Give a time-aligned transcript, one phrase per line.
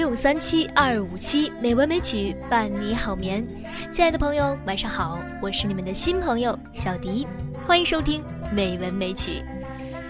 [0.00, 3.46] 六三七二五七美文美曲伴你好眠，
[3.90, 7.26] 亲爱的朋友，晚上好，我是你们的新朋友小迪，
[7.66, 9.42] 欢迎收听美文美曲。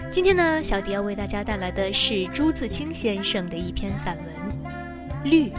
[0.09, 4.25] 今天呢，小迪要为大家带来的是朱自清先生的一篇散文
[5.29, 5.49] 《绿》。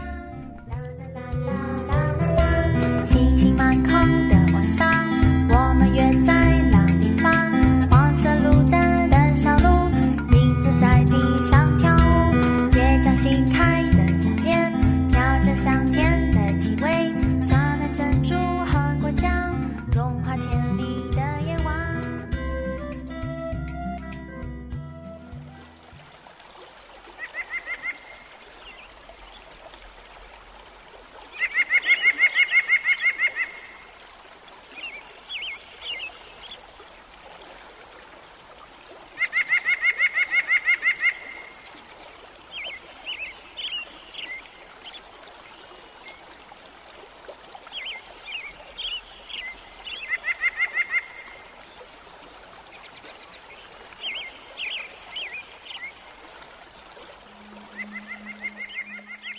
[3.05, 3.93] 星星满空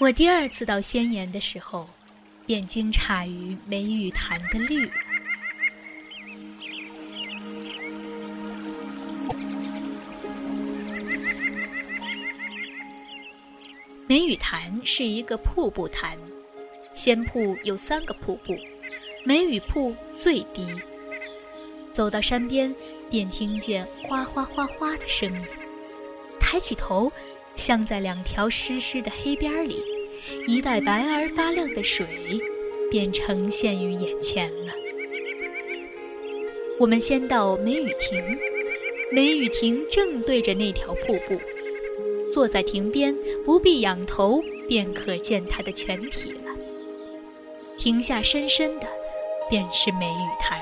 [0.01, 1.89] 我第二次到仙岩的时候，
[2.45, 4.91] 便惊诧于梅雨潭的绿。
[14.09, 16.19] 梅雨潭是一个瀑布潭，
[16.93, 18.59] 仙瀑有三个瀑布，
[19.25, 20.67] 梅雨瀑最低。
[21.93, 22.75] 走到山边，
[23.09, 25.47] 便听见哗哗哗哗的声音，
[26.41, 27.11] 抬起头。
[27.57, 29.83] 像在两条湿湿的黑边里，
[30.47, 32.07] 一袋白而发亮的水，
[32.91, 34.73] 便呈现于眼前了。
[36.81, 38.39] 我们先到梅雨亭，
[39.13, 41.41] 梅雨亭正对着那条瀑布，
[42.33, 43.15] 坐在亭边，
[43.45, 46.53] 不必仰头，便可见它的全体了。
[47.77, 48.89] 亭下深深的，
[49.49, 50.61] 便是梅雨潭。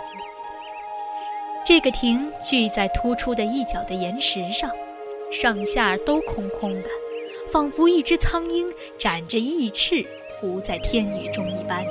[1.65, 4.71] 这个亭聚在突出的一角的岩石上。
[5.33, 6.91] 上下都空空的，
[7.51, 10.07] 仿佛一只苍鹰展着翼翅
[10.39, 11.85] 浮在天宇中一般。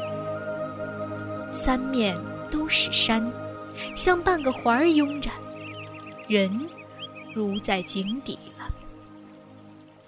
[1.51, 2.15] 三面
[2.51, 3.29] 都是山，
[3.95, 5.31] 像半个环儿拥着，
[6.27, 6.49] 人
[7.33, 8.71] 如在井底了。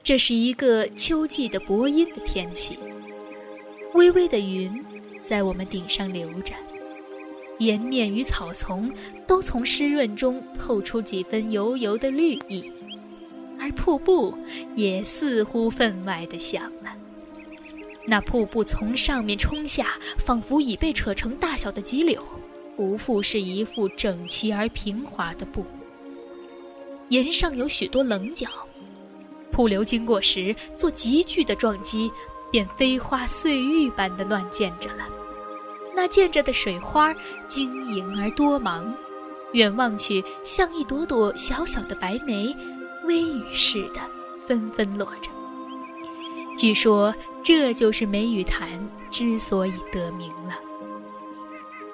[0.04, 2.78] 这是一个秋季的薄阴的天气，
[3.96, 4.84] 微微的云
[5.22, 6.54] 在我们顶上流着，
[7.58, 8.94] 岩面与草丛
[9.26, 12.72] 都从湿润中透出几分油油的绿意。
[13.64, 14.38] 而瀑布
[14.76, 16.94] 也似乎分外的响了。
[18.06, 19.88] 那瀑布从上面冲下，
[20.18, 22.22] 仿佛已被扯成大小的棘柳，
[22.76, 25.66] 不复是一幅整齐而平滑的布。
[27.08, 28.50] 岩上有许多棱角，
[29.50, 32.12] 瀑流经过时做急剧的撞击，
[32.52, 35.08] 便飞花碎玉般的乱溅着了。
[35.96, 37.16] 那溅着的水花
[37.48, 38.94] 晶莹而多芒，
[39.54, 42.54] 远望去像一朵朵小小的白梅。
[43.06, 44.02] 微雨似的
[44.46, 45.30] 纷纷落着。
[46.58, 48.68] 据说这就是梅雨潭
[49.10, 50.54] 之所以得名了。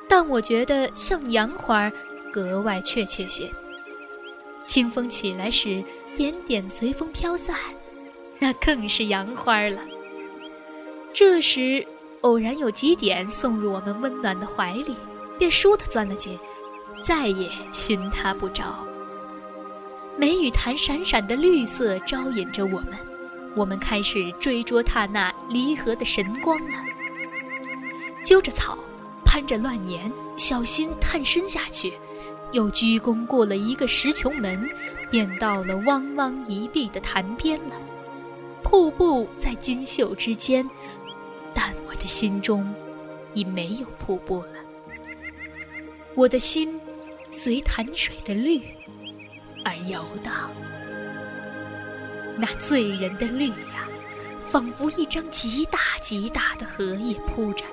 [0.07, 1.91] 但我觉得像杨花
[2.31, 3.49] 格外确切些。
[4.65, 5.83] 清风起来时，
[6.15, 7.55] 点点随风飘散，
[8.39, 9.81] 那更是杨花了。
[11.11, 11.85] 这时
[12.21, 14.95] 偶然有几点送入我们温暖的怀里，
[15.39, 16.37] 便倏地钻了进，
[17.01, 18.85] 再也寻它不着。
[20.19, 22.89] 梅雨潭闪闪的绿色招引着我们，
[23.55, 26.83] 我们开始追逐它那离合的神光了。
[28.21, 28.77] 揪着草，
[29.23, 31.93] 攀着乱岩，小心探身下去，
[32.51, 34.69] 又鞠躬过了一个石穹门，
[35.09, 37.75] 便到了汪汪一碧的潭边了。
[38.61, 40.69] 瀑布在金袖之间，
[41.53, 42.75] 但我的心中
[43.33, 44.55] 已没有瀑布了。
[46.13, 46.77] 我的心
[47.29, 48.61] 随潭水的绿。
[49.63, 50.51] 而游荡，
[52.37, 53.87] 那醉人的绿呀，
[54.39, 57.65] 仿佛一张极大极大的荷叶铺着，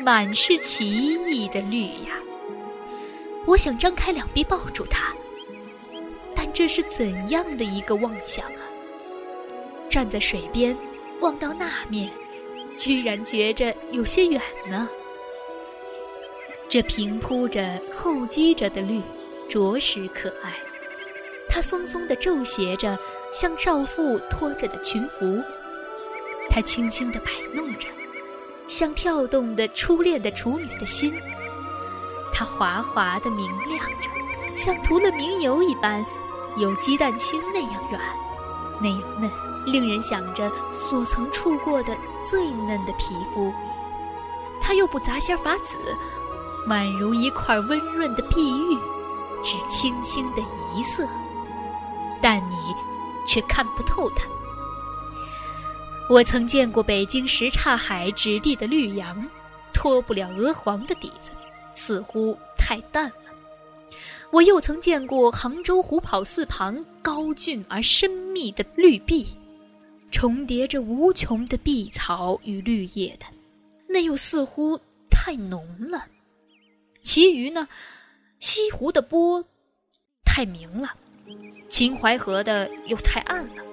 [0.00, 2.16] 满是奇异的绿呀。
[3.46, 5.12] 我想张开两臂抱住它，
[6.34, 8.60] 但这是怎样的一个妄想啊！
[9.90, 10.76] 站在水边，
[11.20, 12.10] 望到那面，
[12.76, 14.88] 居然觉着有些远呢。
[16.68, 19.02] 这平铺着、厚积着的绿，
[19.46, 20.50] 着实可爱。
[21.54, 22.98] 它松松地皱斜着，
[23.32, 25.40] 像少妇拖着的裙服；
[26.50, 27.86] 它轻轻地摆弄着，
[28.66, 31.12] 像跳动的初恋的处女的心；
[32.32, 34.10] 它滑滑地明亮着，
[34.56, 36.04] 像涂了明油一般，
[36.56, 38.02] 有鸡蛋清那样软，
[38.80, 39.30] 那样嫩。
[39.64, 41.96] 令人想着所曾触过的
[42.28, 43.54] 最嫩的皮肤。
[44.60, 45.76] 它又不杂仙法子，
[46.68, 48.76] 宛如一块温润的碧玉，
[49.40, 50.42] 只轻轻的
[50.74, 51.06] 一色，
[52.24, 52.56] 但你
[53.26, 54.26] 却看不透它。
[56.08, 59.28] 我曾见过北京什刹海质地的绿杨，
[59.74, 61.32] 脱不了鹅黄的底子，
[61.74, 63.96] 似乎太淡了。
[64.32, 69.36] 我又曾见过杭州虎跑寺旁高峻而深密的绿壁，
[70.10, 73.26] 重叠着无穷的碧草与绿叶的。
[73.86, 74.80] 那又似乎
[75.10, 76.06] 太浓了，
[77.02, 77.68] 其余呢？
[78.40, 79.44] 西湖的波
[80.24, 80.94] 太明了，
[81.68, 83.64] 秦淮河的又太暗了。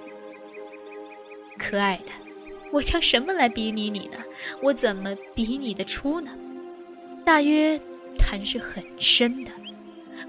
[1.58, 2.12] 可爱的，
[2.72, 4.18] 我将什么来比拟你呢？
[4.62, 6.30] 我怎么比拟得出呢？
[7.24, 7.80] 大约
[8.16, 9.52] 潭是很深的，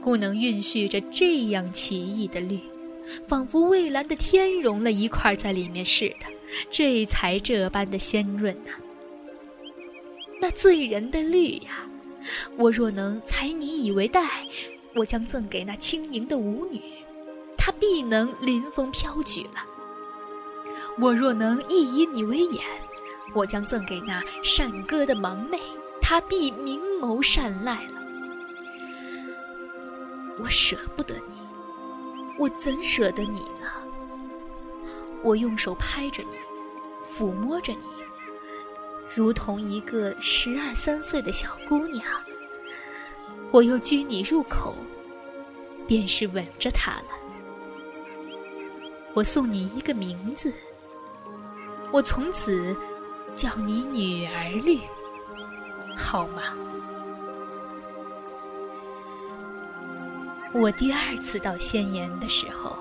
[0.01, 2.59] 故能蕴蓄着这样奇异的绿，
[3.27, 6.27] 仿佛蔚蓝的天融了一块在里面似的，
[6.69, 8.71] 这才这般的鲜润呐。
[10.39, 11.89] 那醉人的绿呀，
[12.57, 14.45] 我若能采你以为带，
[14.93, 16.79] 我将赠给那轻盈的舞女，
[17.65, 19.61] 他必能临风飘举了；
[20.99, 22.61] 我若能一以你为眼，
[23.33, 25.61] 我将赠给那善歌的盲妹，
[26.01, 27.93] 她必明眸善睐了。
[30.39, 31.35] 我舍不得你，
[32.37, 33.69] 我怎舍得你呢？
[35.21, 36.35] 我用手拍着你，
[37.01, 37.87] 抚摸着你。
[39.15, 42.03] 如同一个十二三岁的小姑娘，
[43.51, 44.75] 我又拘你入口，
[45.87, 47.22] 便是吻着她了。
[49.13, 50.51] 我送你一个名字，
[51.91, 52.75] 我从此
[53.35, 54.79] 叫你女儿绿，
[55.95, 56.41] 好吗？
[60.51, 62.75] 我第二次到仙岩的时候，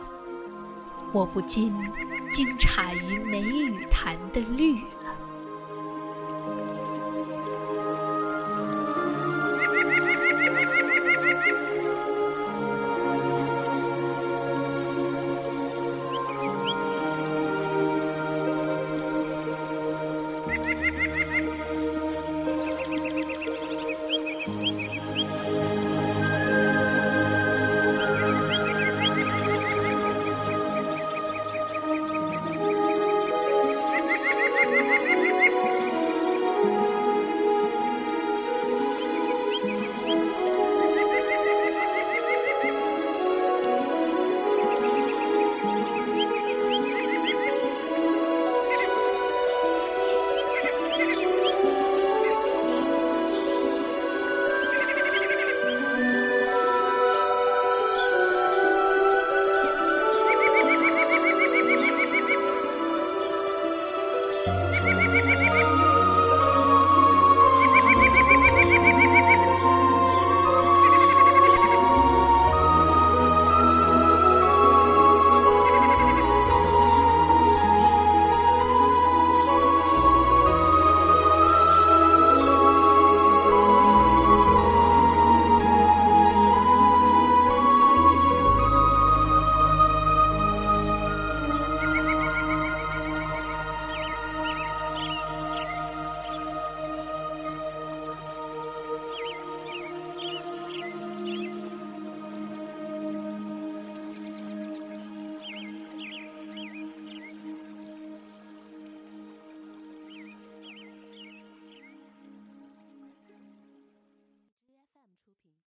[1.13, 1.71] 我不禁
[2.31, 4.81] 惊诧于梅雨潭的绿。